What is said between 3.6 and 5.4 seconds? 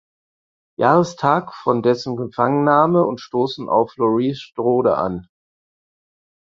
auf Laurie Strode an.